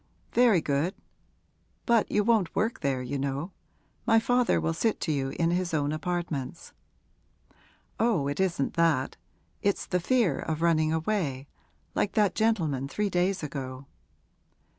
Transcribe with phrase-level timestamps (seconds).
[0.33, 0.95] 'Very good;
[1.85, 3.51] but you won't work there, you know.
[4.07, 6.73] My father will sit to you in his own apartments.'
[7.99, 9.17] 'Oh, it isn't that;
[9.61, 11.47] it's the fear of running away,
[11.93, 13.85] like that gentleman three days ago.'